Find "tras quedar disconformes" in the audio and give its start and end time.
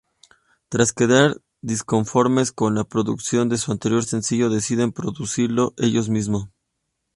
0.67-2.51